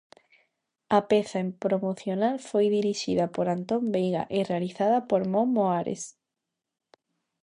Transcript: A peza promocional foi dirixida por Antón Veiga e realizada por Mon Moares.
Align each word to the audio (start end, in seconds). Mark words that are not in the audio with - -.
A 0.97 0.99
peza 1.09 1.41
promocional 1.65 2.35
foi 2.49 2.65
dirixida 2.77 3.25
por 3.35 3.45
Antón 3.55 3.83
Veiga 3.93 4.23
e 4.37 4.39
realizada 4.51 4.99
por 5.09 5.21
Mon 5.31 5.47
Moares. 5.55 6.01